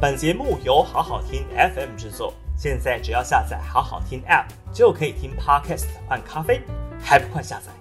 [0.00, 6.62] 本节目由好好听 FM 制作，现在只要下载好好听 App 就可以听 Podcast 换咖啡，
[7.00, 7.72] 还不快下载？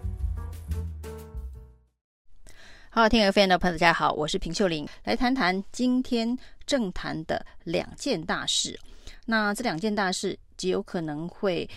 [2.90, 6.36] 好好听 FM 的朋友，大家好，我是平秀玲，来谈谈今天
[6.66, 8.80] 政坛的两件大事。
[9.28, 11.70] 那这两件大事极有可能会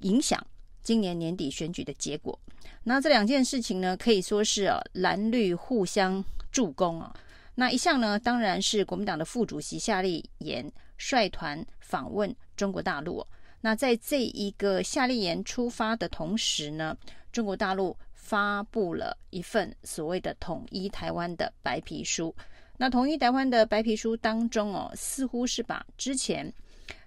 [0.00, 0.46] 影响
[0.82, 2.38] 今年年底选举的结果。
[2.82, 6.22] 那这两件事情呢，可以说是啊蓝绿互相
[6.52, 7.10] 助攻啊。
[7.54, 13.24] 那一项呢，当然是国民党的副主席夏立言率团访问中国大陆。
[13.60, 16.96] 那在这一个夏立言出发的同时呢，
[17.32, 22.34] 中国大陆发布了一份所谓的统一台湾的白皮书。
[22.76, 26.52] 那统一台湾的白皮书当中哦，似乎是把之前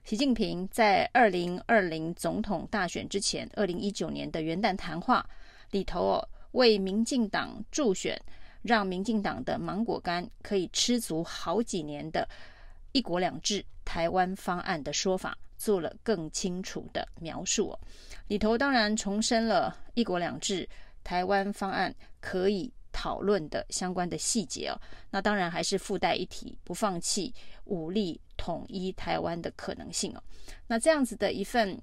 [0.06, 5.30] 习近平在二零二零总统大选之前，二零一九年的元旦谈话
[5.72, 8.18] 里头哦，为民进党助选。
[8.62, 12.28] 让民进党的芒果干可以吃足好几年的
[12.94, 17.80] “一国两制”台湾方案的说法，做了更清楚的描述哦。
[18.28, 20.68] 里头当然重申了“一国两制”
[21.04, 24.80] 台湾方案可以讨论的相关的细节哦。
[25.10, 27.34] 那当然还是附带一提，不放弃
[27.66, 30.22] 武力统一台湾的可能性哦。
[30.68, 31.80] 那这样子的一份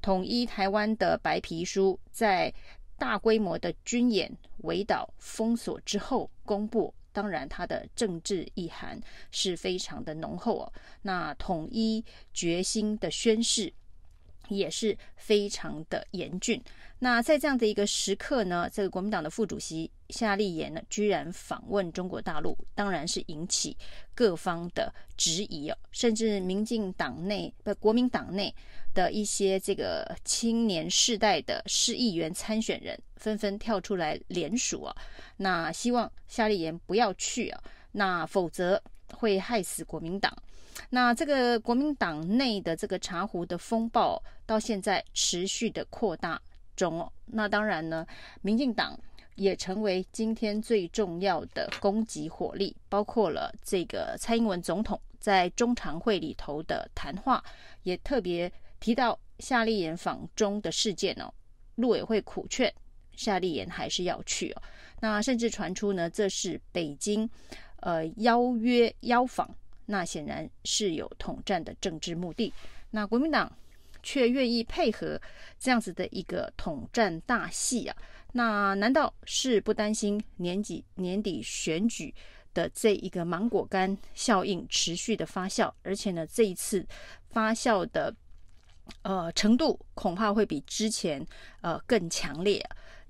[0.00, 2.52] 统一台湾的白皮书，在
[3.02, 8.96] 大规模的军演、围岛、封锁之后公布，当然它的政治意涵
[9.32, 10.72] 是非常的浓厚哦。
[11.02, 13.72] 那统一决心的宣誓
[14.52, 16.62] 也是非常的严峻。
[16.98, 23.76] 那在这样的一个时刻呢，这个国民党的副主席夏立言呢，居然访问中国大陆，当然是引起
[24.14, 28.54] 各方的质疑哦，甚至民进党内不国民党内
[28.94, 34.96] 的一些这个青年世代的市议员参选人，纷纷跳出来联署啊，
[35.38, 38.80] 那希望夏立言不要去啊，那否则
[39.12, 40.32] 会害死国民党。
[40.90, 46.40] 那这个国民党内的这个茶壶的风暴到现在持续的扩大。
[46.74, 48.04] 中哦，那当然呢，
[48.40, 48.98] 民进党
[49.34, 57.44] 也成为今天最重要的攻击火力，包括了这个蔡英文总统在中常会里头的谈话，
[57.82, 58.50] 也特别
[58.80, 61.30] 提到夏立言访中的事件哦。
[61.74, 62.72] 陆委会苦劝
[63.16, 64.62] 夏立言还是要去哦，
[64.98, 67.28] 那甚至传出呢，这是北京
[67.80, 69.54] 呃邀约邀访，
[69.86, 72.52] 那显然是有统战的政治目的。
[72.90, 73.50] 那国民党。
[74.04, 75.16] 却愿意配合
[75.60, 77.96] 这样子的一个统战大戏啊？
[78.32, 82.12] 那难道是不担心年底年底选举
[82.52, 85.72] 的这一个芒果干效应持续的发酵？
[85.84, 86.84] 而且呢，这一次
[87.30, 88.12] 发酵的
[89.02, 91.24] 呃程度恐怕会比之前
[91.60, 92.60] 呃更强烈，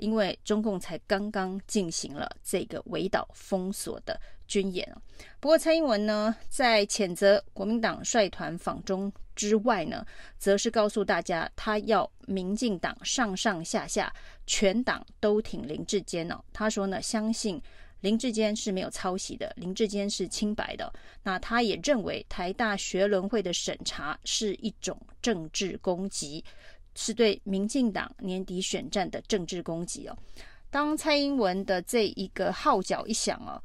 [0.02, 5.00] 因为中共才刚刚进行了这个围岛封锁的军演啊。
[5.38, 9.12] 不过蔡英文呢，在谴责国民党率团访中。
[9.34, 10.04] 之外呢，
[10.38, 14.12] 则是告诉大家，他要民进党上上下下
[14.46, 16.38] 全党都挺林志坚哦。
[16.52, 17.60] 他说呢，相信
[18.00, 20.92] 林志坚是没有抄袭的，林志坚是清白的。
[21.22, 26.44] 那他也认为台大学伦会的审查是一种政治攻击，
[26.94, 30.16] 是对民进党年底选战的政治攻击哦。
[30.70, 33.62] 当蔡英文的这一个号角一响哦，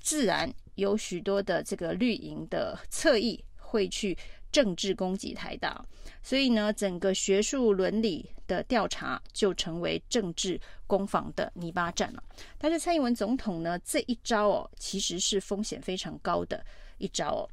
[0.00, 4.16] 自然有许多的这个绿营的侧翼会去。
[4.52, 5.84] 政治攻击台大，
[6.22, 12.22] 所以呢，整个学术伦理的调查就成为政治攻防的泥巴战了。
[12.56, 16.64] 但是蔡英文总统呢，这一招哦，其实是风险非常高的
[16.96, 17.44] 一招哦，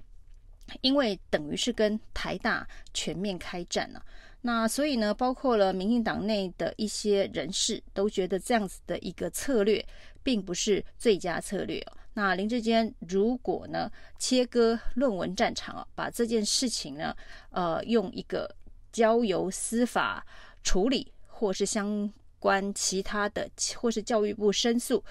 [0.79, 4.01] 因为等于是跟台大全面开战了。
[4.45, 9.85] 那所以呢，包括了民进党内的一些人士都觉得这样子的一个策略，
[10.21, 11.97] 并不是最佳策略哦。
[12.15, 13.89] 那林志坚如果呢，
[14.19, 17.15] 切割论文战场啊，把这件事情呢，
[17.51, 18.53] 呃，用一个
[18.91, 20.25] 交由司法
[20.61, 25.01] 处理，或是相关其他的，或是教育部申诉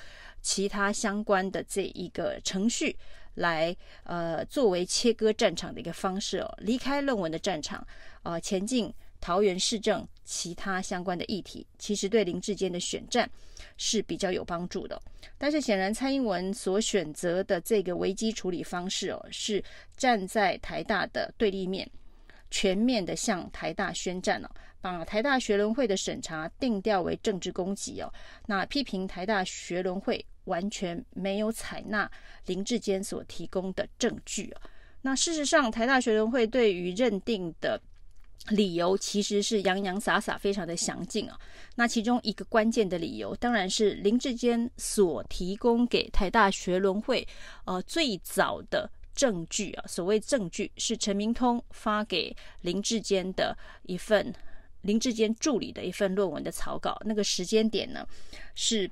[0.42, 2.94] 其他相关的这一个程序
[3.36, 7.86] 来，呃，作为切割战场的一个方式哦，离开论文的战场，
[8.24, 8.92] 呃，前进。
[9.22, 13.30] 桃园市政其他相关的议题，其实对林志坚的选战
[13.78, 15.00] 是比较有帮助的。
[15.38, 19.62] 但是显然蔡英文所选择的这个危机处理方式哦，是
[19.96, 21.88] 站在台大的对立面，
[22.50, 28.12] 全面的向台大宣战哦，把台大学伦会的审查定调为政治攻击哦。
[28.46, 32.10] 那批评台大学伦会完全没有采纳
[32.46, 34.60] 林志坚所提供的证据哦。
[35.00, 37.80] 那事实上，台大学伦会对于认定的。
[38.48, 41.38] 理由其实是洋洋洒洒，非常的详尽啊。
[41.76, 47.26] 那其中一个关键的理由，当然是林志坚所提供给台大学伦会
[47.64, 54.34] 呃最早的证据啊，所谓证据是陈明通发给林志坚的一份
[54.80, 58.04] 林志坚助理的一份论文的草稿，那个时间点呢
[58.56, 58.90] 是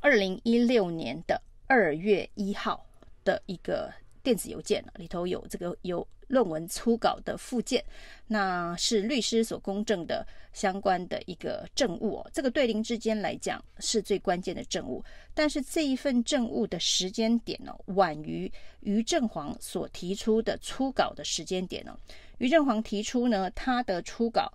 [0.00, 2.86] 二零一六年的二月一号
[3.24, 3.92] 的一个
[4.22, 6.06] 电子邮件，里头有这个有。
[6.28, 7.84] 论文初稿的附件，
[8.28, 12.30] 那是律师所公证的相关的一个证物哦。
[12.32, 15.04] 这个对林智坚来讲是最关键的证物，
[15.34, 21.98] 但是这一份证物的时间点呢，晚于于正煌所提出的初稿的时间点呢。
[22.38, 24.52] 于正煌提出呢，他的初稿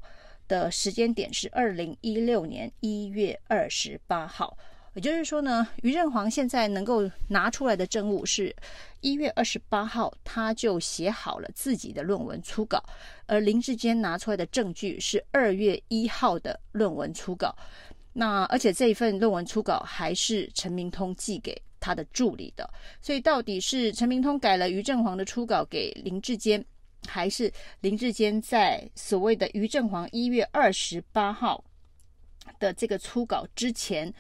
[0.48, 4.58] 的时间点是二零一六年一月二十八号。
[4.96, 8.56] 也就是说呢，于正煌现在能够拿出来的证物是
[9.02, 12.84] 一月二十八号，他就写好了自己的论文初稿，
[13.26, 17.56] 而林志坚拿出来的证据是二月一号的论文初稿。
[18.14, 22.70] 那而且这一份论文初稿还是陈明通寄给他的助理的，
[23.02, 26.64] 所以到底是陈明通改了于正煌的初稿给林志坚，
[27.08, 27.52] 还是
[27.82, 31.64] 林志坚在所谓的于正煌一月二十八号
[32.60, 34.14] 的这个初稿之前？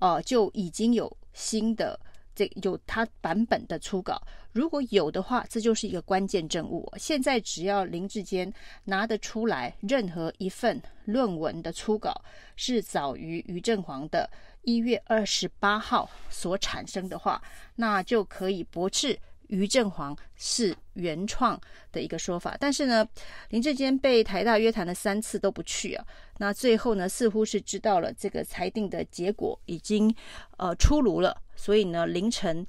[0.00, 1.98] 哦，就已经有新的
[2.34, 4.20] 这有它版本的初稿，
[4.52, 6.90] 如果有的话，这就是一个关键证物。
[6.96, 8.52] 现在只要林志坚
[8.84, 12.24] 拿得出来任何一份论文的初稿
[12.56, 14.28] 是早于于正煌的
[14.62, 17.42] 一月二十八号所产生的话，
[17.76, 19.18] 那就可以驳斥。
[19.50, 21.60] 于正煌是原创
[21.92, 23.06] 的一个说法，但是呢，
[23.50, 26.06] 林志坚被台大约谈了三次都不去啊。
[26.38, 30.14] 那最后呢，似乎是知道了这个裁定的结果已经
[30.56, 32.64] 呃出炉了，所以呢，凌晨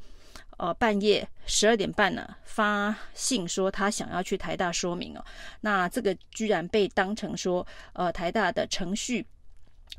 [0.57, 5.23] 呃半夜十二点半呢发信说他想要去台大说明哦。
[5.61, 9.25] 那这个居然被当成说呃台大的程序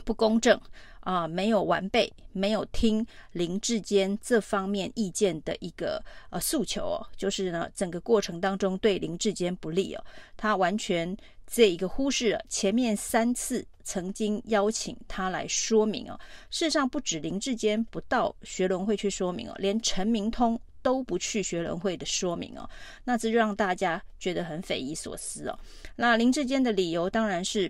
[0.04, 0.60] 不公正。
[1.04, 6.00] 啊，没有完备，没有听林志坚这方面意见的一个
[6.30, 10.04] 呃诉求哦，就是呢，整个过程当中对林志坚不利哦，
[10.36, 16.16] 他完全这一个忽视了前面三次曾经邀请他来说明哦，
[16.50, 22.70] 事实上不止林志坚不到学伦会去说明哦，连陈明通都不去学伦会的说明哦，
[23.02, 25.58] 那这就让大家觉得很匪夷所思哦。
[25.96, 27.68] 那林志坚的理由当然是。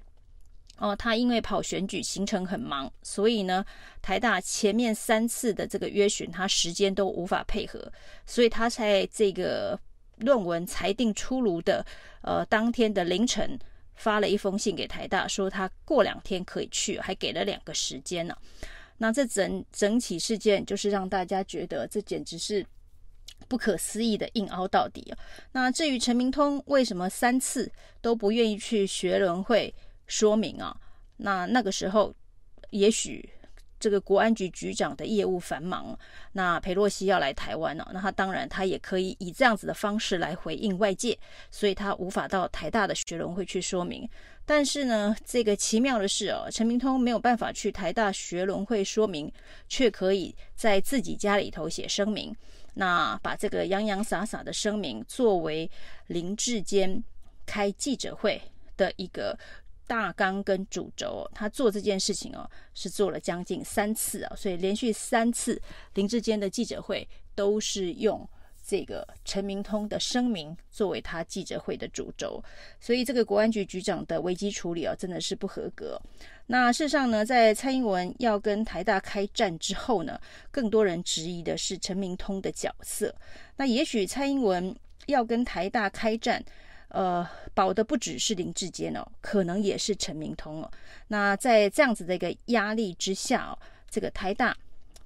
[0.82, 3.64] 哦，他因为跑选举行程很忙，所以呢，
[4.02, 7.80] 台大前面三次的这个约询，他时间都无法配合，
[8.26, 9.78] 所以他在这个
[10.16, 11.86] 论文裁定出炉的
[12.22, 13.56] 呃当天的凌晨，
[13.94, 18.36] 发了一封信给台大，说他过两天可以去，还给了两个时间呢。
[18.98, 22.66] 那这整整起事件，就是让大家觉得这简直是
[23.46, 25.14] 不可思议的硬凹到底。
[25.52, 27.70] 那至于陈明通为什么三次
[28.00, 29.72] 都不愿意去学伦会？
[30.06, 30.76] 说明啊，
[31.16, 32.14] 那那个时候，
[32.70, 33.28] 也许
[33.80, 35.98] 这个国安局局长的业务繁忙，
[36.32, 41.18] 那裴洛西要来台湾呢，那他当然他也可以以这样子的方式来回应外界，
[41.50, 44.08] 所以他无法到台大的学伦会去说明。
[44.44, 49.32] 但是呢，这个奇妙的是哦，陈明通没有办法去台大学伦会说明，
[49.68, 52.34] 却可以在自己家里头写声明，
[52.74, 55.68] 那把这个洋洋洒洒的声明作为
[56.06, 57.02] 林志坚
[57.46, 58.40] 开记者会
[58.76, 59.36] 的一个。
[59.92, 65.60] 大纲跟主轴，他做这件事情哦，是做了将近三次啊，所以连续三次
[65.92, 68.26] 林志坚的记者会都是用
[68.66, 72.42] 这个陈明通的声明作为他记者会的主轴，
[72.80, 76.00] 所以这个国安局局长的危机处理啊，真的是不合格。
[76.46, 80.18] 那事实上呢，在蔡英文要跟台大开战之后呢，
[80.50, 83.14] 更多人质疑的是陈明通的角色。
[83.56, 86.42] 那也许蔡英文要跟台大开战。
[86.92, 90.70] 呃，保的不只是林志坚哦，可能也是陈明通哦。
[91.08, 93.58] 那在这样子的一个压力之下哦，
[93.90, 94.54] 这个台大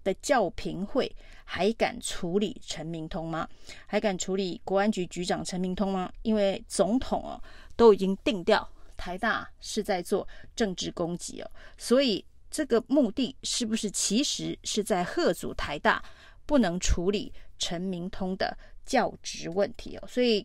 [0.03, 1.15] 的教评会
[1.45, 3.49] 还敢处理陈明通吗？
[3.87, 6.13] 还敢处理国安局局长陈明通吗？
[6.23, 7.41] 因为总统哦
[7.77, 10.27] 都已经定调，台大是在做
[10.57, 16.05] 政治攻击哦，所以这个目的是不是其实是在吓阻台大
[16.47, 20.09] 不能处理陈明通的教职问题哦？
[20.09, 20.45] 所以。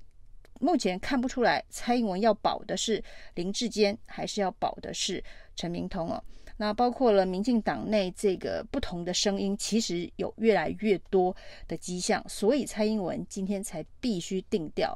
[0.62, 3.04] 目前看不出来，蔡英文要保的是
[3.34, 5.22] 林志坚，还是要保的是
[5.56, 6.24] 陈明通哦？
[6.58, 11.36] 那包括了民进党内这个不同的声音，其实有越来越多
[11.68, 14.96] 的迹象，所以蔡英文今天才必须定调，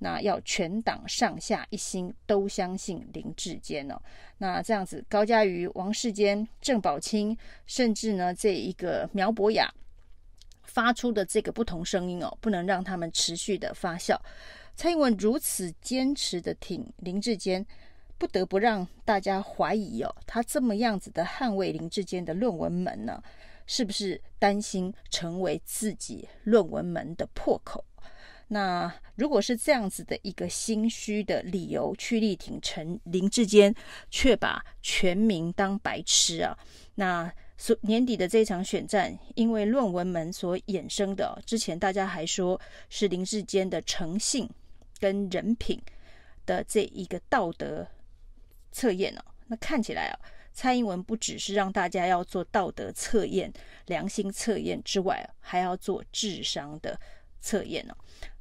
[0.00, 4.00] 那要全党上下一心都相信林志坚哦。
[4.38, 9.72] 那这样子，高嘉瑜、王世坚、郑宝清，甚至呢这一个苗博雅
[10.64, 14.18] 发出的这个不同声音哦，不能让他们持续的发酵。
[14.76, 17.64] 蔡英文如此坚持的挺林志坚，
[18.18, 23.22] 不得不让大家怀疑哦，他这么样子的捍卫林志坚的论文门呢，
[23.66, 27.84] 是不是担心成为自己论文门的破口？
[28.48, 33.74] 那如果是这样子的一个心虚的理由去力挺陈林志坚，
[34.10, 36.58] 却把全民当白痴啊！
[36.96, 44.48] 那所年底的这场选战，因为论文门所衍生的，之前大家还说是林志坚的诚信
[45.04, 45.78] 跟人品
[46.46, 47.86] 的这一个道德
[48.72, 50.18] 测验哦，那看起来啊，
[50.50, 53.52] 蔡英文不只是让大家要做道德测验、
[53.84, 56.98] 良心测验之外，还要做智商的
[57.38, 57.94] 测验哦。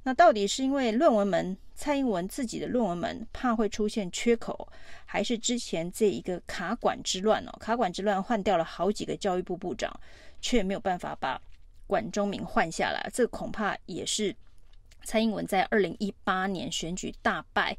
[0.03, 4.65] 那到底是因为论文门蔡英文自己的论文门怕会出现缺口，
[5.03, 7.51] 还是之前这一个卡管之乱哦？
[7.59, 9.93] 卡管之乱换掉了好几个教育部部长，
[10.39, 11.41] 却没有办法把
[11.85, 14.33] 管中明换下来，这恐怕也是
[15.03, 17.77] 蔡英文在二零一八年选举大败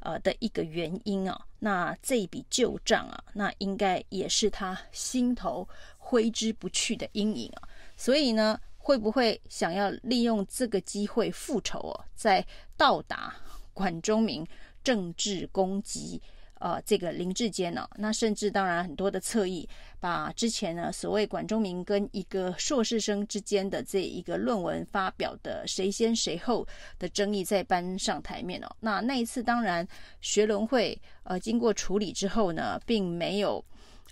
[0.00, 1.40] 呃的一个原因啊。
[1.58, 5.68] 那这一笔旧账啊，那应该也是他心头
[5.98, 7.68] 挥之不去的阴影啊。
[7.96, 12.04] 所以呢，会不会想要利用这个机会复仇哦？
[12.14, 13.34] 再倒打
[13.72, 14.46] 管中明
[14.84, 16.22] 政治攻击，
[16.58, 17.90] 呃，这个林志坚呢、哦？
[17.96, 19.68] 那甚至当然很多的侧翼
[20.00, 26.66] 把之前呢所谓管中闵跟一个硕士生之间的这一个论文发表的谁先谁后
[26.98, 28.76] 的争议再搬上台面哦。
[28.80, 29.86] 那那一次当然
[30.20, 33.64] 学伦会呃经过处理之后呢，并没有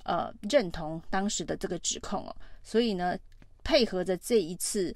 [0.05, 3.17] 呃认同当时的这个指控哦，所以呢。
[3.67, 4.95] 配合着这一次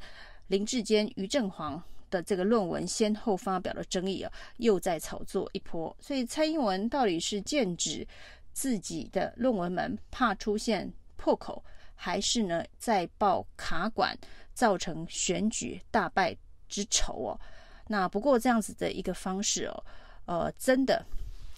[0.49, 5.95] 林志坚、余正煌的这个论文先后发表的争议啊，又在炒作一波。
[6.01, 8.07] 所以蔡英文到底是剑指
[8.53, 14.17] 自己的论文门，怕出现破口，还是呢在报卡管
[14.55, 16.37] 造成选举大败
[16.69, 17.41] 之仇哦？
[17.87, 19.85] 那不过这样子的一个方式哦，
[20.27, 21.05] 呃，真的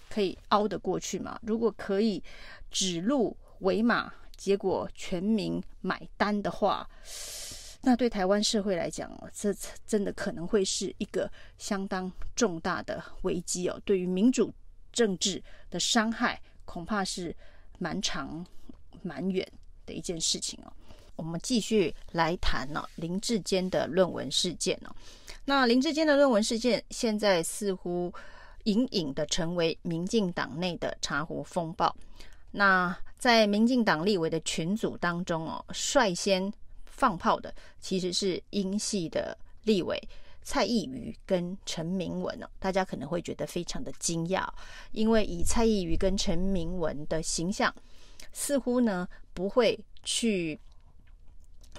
[0.09, 1.39] 可以熬得过去吗？
[1.43, 2.23] 如果可以
[2.69, 4.13] 指鹿为马。
[4.37, 6.89] 结果全民买单的话，
[7.83, 9.51] 那对台湾社会来讲哦，这
[9.87, 13.81] 真的可能会是一个相当重大的危机哦。
[13.83, 14.53] 对于民主
[14.93, 17.35] 政治的伤害，恐怕是
[17.79, 18.45] 蛮长
[19.01, 19.45] 蛮远
[19.85, 20.71] 的一件事情哦。
[21.15, 24.95] 我们继续来谈呢，林志坚的论文事件哦。
[25.45, 28.13] 那林志坚的论文事件，现在似乎
[28.65, 31.95] 隐隐的成为民进党内的茶壶风暴。
[32.51, 36.51] 那在民进党立委的群组当中哦，率先
[37.01, 39.99] 放炮的其实是英系的立委
[40.43, 44.47] 蔡易余跟陈明文哦，大家可能会觉得非常的惊讶，
[44.91, 47.73] 因为以蔡易余跟陈明文的形象，
[48.31, 50.59] 似乎呢不会去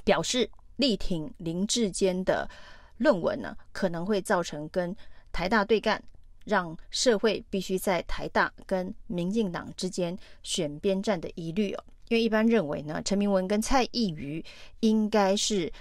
[0.03, 2.51] 表示力挺林志坚的
[2.97, 4.93] 论文呢，可能会造成跟
[5.31, 6.03] 台大对干。
[6.45, 14.45] 让社会必须在台大跟民进党之间选边站的疑虑哦，因为一般认为呢，陈明文跟蔡易余
[14.81, 15.73] 应该是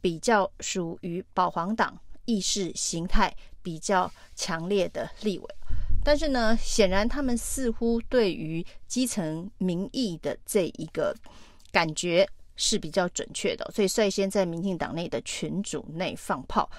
[0.00, 5.54] 比较属于保皇党意识形态比较强烈的立委，
[6.04, 11.12] 但是呢，显然他们似乎对于基层民意的这一个
[11.72, 16.70] 感觉是比较准确的，所以率先在民进党内的群组内放炮。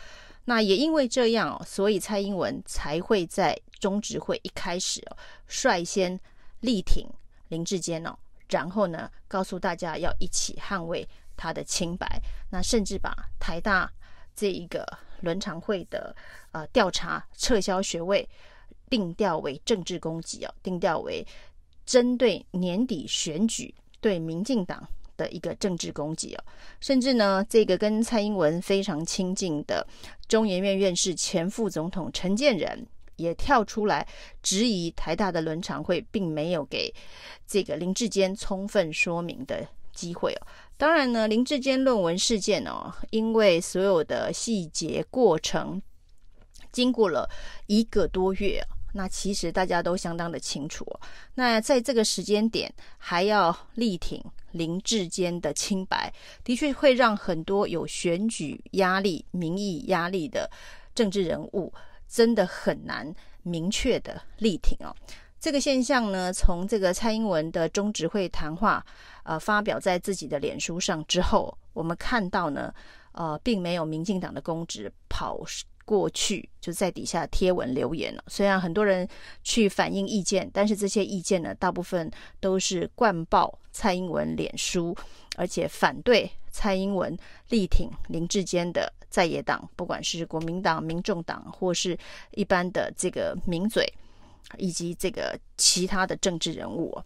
[0.45, 6.17] 那也因为这样哦，所以蔡英文才会在中执会一开始哦，率先
[6.61, 7.05] 力挺
[7.49, 8.17] 林志坚哦，
[8.51, 12.21] 然后呢，告诉大家要一起捍卫他的清白。
[12.51, 13.91] 那甚至把台大
[14.35, 14.85] 这一个
[15.21, 16.15] 伦常会的
[16.51, 18.29] 呃调查撤销学位
[18.89, 21.25] 定调为政治攻击哦，定调为
[21.85, 24.87] 针对年底选举对民进党。
[25.17, 26.43] 的一个政治攻击哦，
[26.79, 29.85] 甚至呢，这个跟蔡英文非常亲近的
[30.27, 32.87] 中研院院士、前副总统陈建仁
[33.21, 34.07] 也跳出来
[34.41, 36.93] 质疑台大的伦常会并没有给
[37.47, 40.47] 这个林志坚充分说明的机会哦。
[40.77, 45.81] 当然呢，林志坚论文事件哦，因为所有的细节过程
[46.71, 47.29] 经过了
[47.67, 48.61] 一个多月，
[48.93, 50.85] 那其实大家都相当的清楚。
[51.35, 54.23] 那在这个时间点还要力挺。
[54.53, 56.13] 林志坚的清白，
[56.43, 60.51] 的确会让很多有选举压力、民意压力的
[60.93, 61.73] 政治人物，
[62.11, 64.93] 真的很难明确的力挺哦。
[65.39, 68.85] 这个现象呢，从这个蔡英文的中执会谈话，
[69.23, 72.71] 呃，发表在自己的脸书上之后，我们看到呢，
[73.13, 75.39] 呃，并没有民进党的公职跑
[75.91, 78.23] 过去就在底下贴文留言了。
[78.27, 79.05] 虽然很多人
[79.43, 84.95] 去反映意见，但是这些意见呢，大部分都是灌爆蔡英文脸书，
[85.35, 87.17] 而且反对蔡英文
[87.49, 91.97] 力挺林志坚的在野党，不管是国民党、民众党，或是
[92.35, 93.85] 一般的这个名嘴，
[94.57, 96.97] 以及这个其他的政治人物。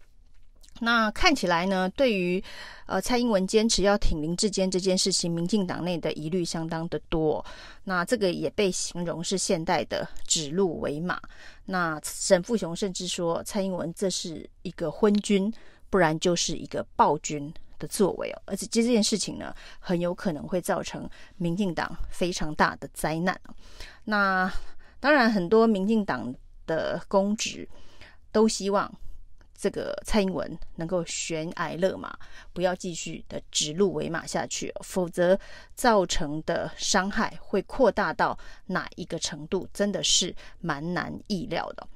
[0.80, 2.42] 那看起来呢，对于
[2.86, 7.44] 呃蔡英文坚持要挺林志坚这件事情，民进党内的疑虑相当的多。
[7.84, 11.20] 那这个也被形容是现代的指鹿为马。
[11.64, 15.52] 那沈富雄甚至说，蔡英文这是一个昏君，
[15.88, 18.42] 不然就是一个暴君的作为哦。
[18.44, 23.40] 而且这件事情呢，很有可能会造成民进党非常大的灾难。
[24.04, 24.52] 那
[25.00, 26.34] 当然，很多民进党
[26.66, 27.66] 的公职
[28.30, 28.92] 都希望。
[29.58, 32.16] 这个蔡英文能够悬崖勒马，
[32.52, 35.38] 不要继续的指鹿为马下去，否则
[35.74, 41.86] 造成的伤害会扩大到哪一个程度，真的是蛮难意料的。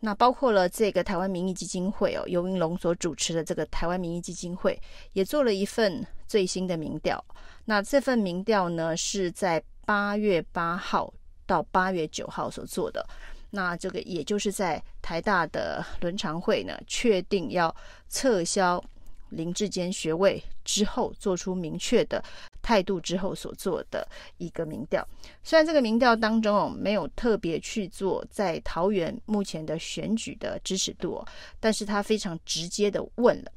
[0.00, 4.78] 那包括了这个台湾民意基金会哦，尤云龙所主持的这个台湾民意基金会
[5.14, 7.24] 也做了一份最新的民调。
[7.64, 11.10] 那这份民调呢，是在八月八号
[11.46, 13.06] 到八月九号所做的。
[13.54, 17.74] 那这个也就是在台大的伦常会呢，确定要
[18.08, 18.82] 撤销
[19.28, 22.22] 林志坚学位之后，做出明确的
[22.60, 24.06] 态度之后所做的
[24.38, 25.06] 一个民调。
[25.44, 31.28] 虽然这个民调当中哦，没有特别去做在桃园目前的选举的支持度哦，
[31.60, 33.52] 但是他非常直接的问了，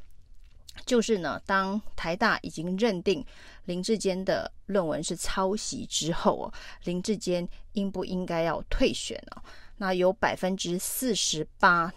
[0.86, 3.25] 就是呢，当台大已经认定
[3.66, 9.42] 林志坚的论文是抄袭之后哦，林志坚应不应该要退选呢？
[9.77, 11.93] 那有百分之四十八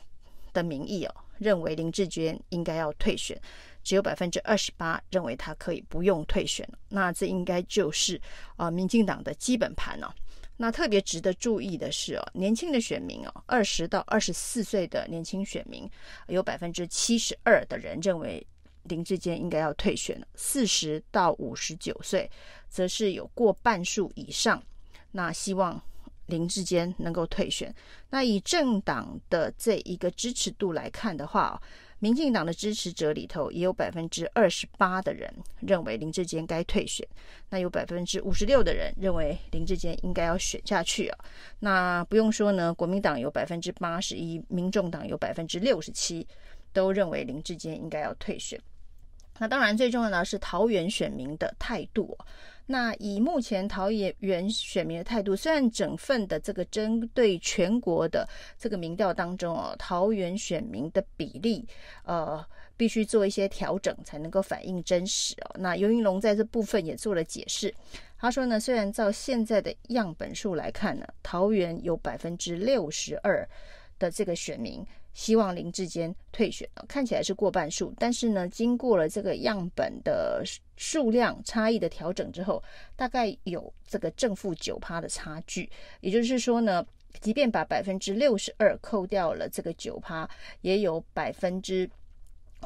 [0.52, 3.40] 的民意哦，认为林志坚应该要退选，
[3.82, 6.68] 只有百分之二十八认为他可以不用退选。
[6.88, 8.20] 那这应该就是
[8.56, 10.12] 啊、民进党的基本盘哦。
[10.56, 15.90] 那特别值得注意的是哦，年轻的选民哦，二十到二十四岁的年轻选民，
[16.28, 18.46] 有百分之七十二的人认为
[18.82, 22.30] 林志坚应该要退选，四十到五十九岁，
[22.68, 24.62] 则是有过半数以上，
[25.12, 25.82] 那希望。
[26.30, 27.74] 林志坚能够退选，
[28.08, 31.60] 那以政党的这一个支持度来看的话，
[31.98, 37.06] 民进党的支持者里头也有百分之二十八的人认为林志坚该退选，
[37.50, 41.18] 那有百分之五十六的人认为林志坚应该要选下去啊。
[41.58, 46.26] 那不用说呢，国民党有百分之八十一，民众党有百分之六十七，
[46.72, 48.58] 都认为林志坚应该要退选。
[49.40, 52.16] 那当然，最重要的是桃园选民的态度。
[52.66, 61.66] 那以目前桃园选民的态度，虽然整份的这个针对全国的这个民调当中哦，桃园选民的比例
[62.04, 62.44] 呃
[62.76, 65.56] 必须做一些调整才能够反映真实哦。
[65.58, 67.74] 那尤云龙在这部分也做了解释，
[68.18, 73.48] 他说呢，虽然照现在的样本数来看呢，桃园有百分之六十二
[73.98, 74.86] 的这个选民。
[75.12, 80.42] 希望林志坚退选，看起来是过半数，但是呢，经过了这个样本的
[80.76, 82.62] 数量差异的调整之后，
[82.96, 85.68] 大概有这个正负九趴的差距。
[86.00, 86.86] 也就是说呢，
[87.20, 90.28] 即便把百分之六十二扣掉了这个九趴，
[90.60, 91.90] 也有百分之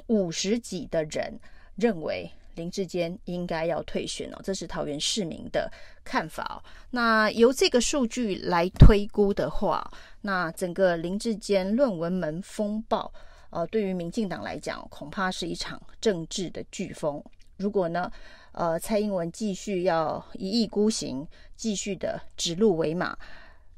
[0.06, 1.38] 五十几的人
[1.76, 2.30] 认为。
[2.54, 5.70] 林志坚应该要退选哦，这是桃园市民的
[6.04, 6.56] 看法哦。
[6.90, 9.90] 那由这个数据来推估的话，
[10.20, 13.12] 那整个林志坚论文门风暴，
[13.50, 17.22] 呃，对于民进党来讲，恐怕是一场政治的飓风。
[17.56, 18.10] 如果呢，
[18.52, 23.16] 呃，蔡英文继续要一意孤行，继续的指鹿为马，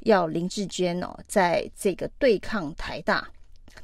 [0.01, 3.29] 要林志坚哦，在这个对抗台大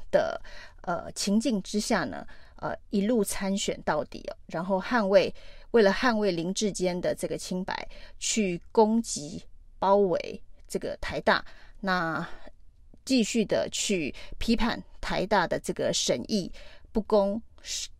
[0.09, 0.41] 的
[0.81, 2.25] 呃情境之下呢，
[2.63, 5.35] 呃，一路参选到底哦，然后捍卫，
[5.71, 7.85] 为了捍卫林志坚的这个清白，
[8.17, 9.43] 去攻击、
[9.79, 11.43] 包围这个台大，
[11.81, 12.25] 那
[13.03, 16.49] 继续的去批判台大的这个审议
[16.93, 17.41] 不公、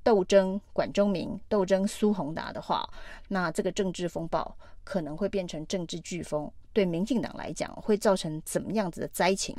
[0.02, 2.90] 斗争管中闵、斗争苏宏达的话，
[3.28, 9.56] 那这个政治风暴可能会变成政治飓风，对民进党来讲会造成怎么样子的灾情？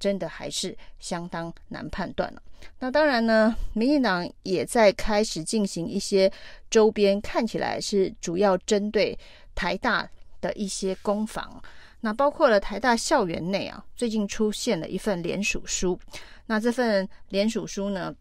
[0.00, 2.42] 真的还是相当难判断了。
[2.78, 6.30] 那当然呢，民进党也在开始进行一些
[6.68, 9.16] 周边，看起来是主要针对
[9.54, 10.06] 台大
[10.40, 11.62] 的一些攻防。
[12.00, 15.98] 那包括了台大校园内啊，最近出现了一份联署书。
[16.44, 18.14] 那这份联署书呢，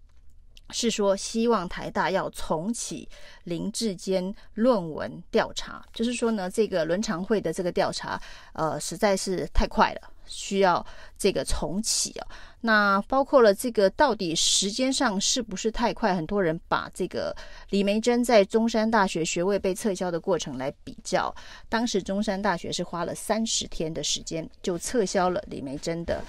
[0.69, 3.07] 是说希望台大要重启
[3.43, 8.21] 林志坚论文调查，就是说呢，这个伦常会的这个调查，
[8.53, 10.09] 呃，实在是太快了。
[10.25, 10.83] 需要
[11.17, 12.27] 这个重启啊，
[12.61, 16.15] 那包括了这个到底时间上是不是太快？
[16.15, 17.35] 很多人把这个
[17.69, 21.33] 李梅珍在中山大学学位被撤销的过程来比较，
[21.67, 26.23] 当时中山大学是花了三十天的时间就撤销了李梅珍的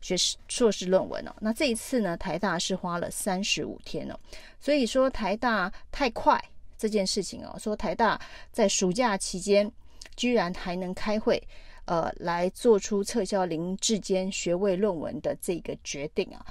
[0.00, 4.18] 学士硕士论文哦，那这一次呢，台大是花了三十五天哦，
[4.60, 6.42] 所以说台大太快
[6.76, 8.20] 这件事情哦，说台大
[8.52, 9.70] 在暑假期间
[10.16, 11.42] 居然还能开会。
[11.90, 16.44] 呃，来做出撤销林志坚学位论文的这个决定啊，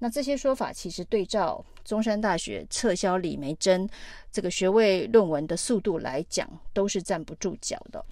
[0.00, 3.88] 那这些说法其实对照中山大学撤销李梅珍
[4.30, 8.04] 这个学位论文的速度来讲，都是站不住脚的。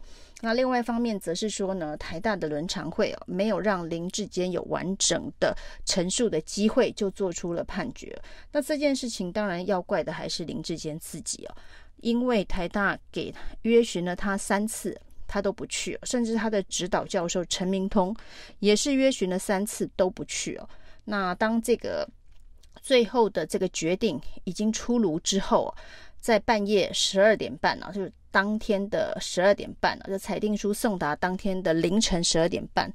[0.43, 8.19] 那另外一方面，则是说呢，台大的伦常会哦，没有让林志坚有完整的陈述的机会，就做出了判决。
[8.53, 11.55] 那这件事情当然要怪的还是林志坚自己哦，
[11.99, 18.15] 因为台大给约询了他三次，他都不去，甚至他的指导教授陈明通
[18.61, 20.69] 也是约询了三次都不去哦。
[21.05, 22.09] 那当这个
[22.81, 25.75] 最后的这个决定已经出炉之后，
[26.19, 32.93] 在半夜十二点半啊，就是当天的十二点半，就裁定书送达当天的凌晨十二点半，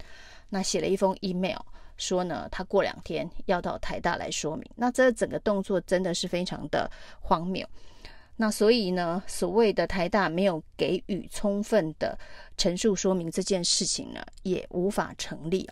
[0.49, 1.59] 那写了一封 email
[1.97, 4.65] 说呢，他过两天要到台大来说明。
[4.75, 7.67] 那这整个动作真的是非常的荒谬。
[8.37, 12.19] 那所以呢，所谓的台大没有给予充分的
[12.57, 15.65] 陈述说明这件事情呢，也无法成立。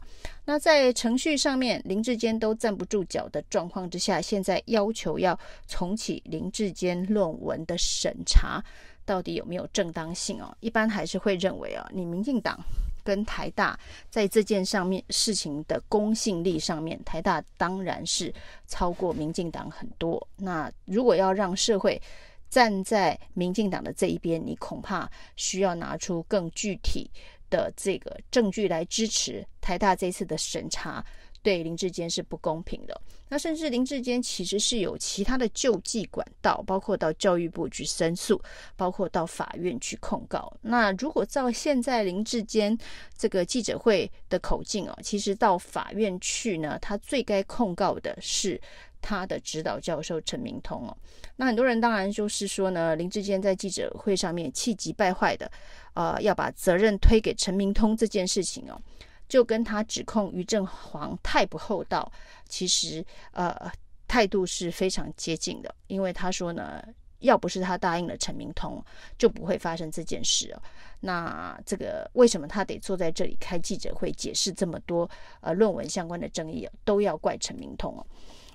[0.45, 8.63] 那在程序上面，林志坚都站不住脚的状况之下，现在要求要重启林志坚论文的审查，
[9.05, 10.55] 到底有没有正当性哦？
[10.59, 12.59] 一般还是会认为啊，你民进党
[13.03, 13.77] 跟台大
[14.09, 18.33] 在这件上面事情的公信力上面，台大当然是
[18.67, 20.25] 超过民进党很多。
[20.37, 22.01] 那如果要让社会
[22.49, 27.09] 站在民进党的这一边，你恐怕需要拿出更具体
[27.49, 31.03] 的这个证据来支持台大这次的审查
[31.43, 32.99] 对林志坚是不公平的。
[33.29, 38.41] 那甚至林志坚其实是有其他的救济管道，包括到教育部去申诉，
[38.75, 40.51] 包括到法院去控告。
[40.61, 42.75] 那如果照现在林志坚
[43.17, 48.59] 这个记者会的口径哦，其实到法院去呢，他最该控告的是。
[49.05, 50.97] 他的指导教授陈明通哦，
[51.35, 55.51] 那很多人当然就是说呢，林志坚在记者会上面气急败坏的，
[55.93, 58.81] 呃，要把责任推给陈明通这件事情哦，
[59.27, 62.11] 就跟他指控于正煌太不厚道，
[62.47, 63.71] 其实呃
[64.07, 66.83] 态度是非常接近的，因为他说呢，
[67.19, 68.83] 要不是他答应了陈明通，
[69.17, 70.61] 就不会发生这件事哦。
[70.99, 75.09] 那这个为什么他得坐在这里开记者会解释这么多
[75.41, 78.05] 呃论文相关的争议，都要怪陈明通哦。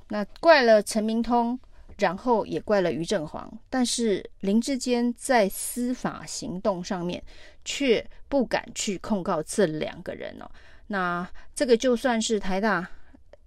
[0.08, 1.58] 那怪了陈明通，
[1.98, 7.22] 然后也怪了于正煌，但是林志坚在司法行动上面
[7.64, 10.50] 却不敢去控告这两个人哦。
[10.86, 12.88] 那这个就算是台大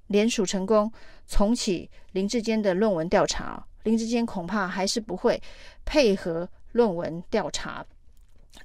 [0.07, 0.91] 联署成功
[1.27, 5.41] 重启林志坚的论文调查，林志坚恐怕还是不会
[5.85, 7.85] 配合论文调查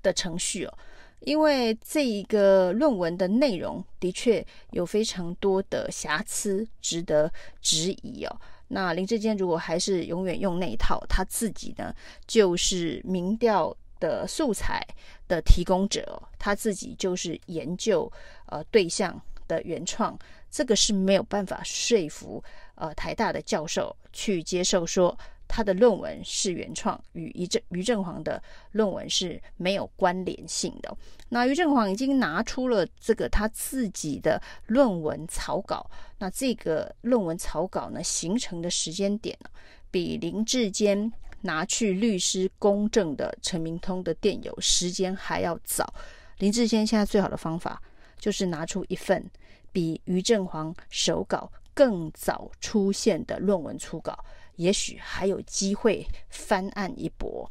[0.02, 0.78] 的程序哦。
[1.20, 8.40] 因为这一个论文的内容的确有非常多的瑕疵，值得质疑哦。
[8.68, 11.94] 那林志坚如果还是永远用那一套，他自己呢
[12.26, 14.86] 就是民调的素材
[15.28, 18.10] 的提供者，他自己就是研究
[18.46, 20.18] 呃对象的原创，
[20.50, 22.42] 这个是没有办法说服
[22.74, 25.16] 呃台大的教授去接受说。
[25.48, 30.96] 他的论文是原创，与于正于正煌的论文是没有关联性的。
[31.28, 39.50] 那于正煌已经拿出了这个他自己的论文草稿，那这个论文草稿呢，形成的时间点呢，
[39.90, 45.92] 比林志坚拿去律师公证的陈明通的电邮时间还要早。
[46.38, 47.80] 林志坚现在最好的方法
[48.18, 49.24] 就是拿出一份
[49.72, 54.24] 比于正煌手稿更早出现的论文初稿。
[54.56, 57.50] 也许还有机会翻案一搏。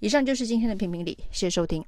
[0.00, 1.84] 以上就是今天的评评理，谢谢收听。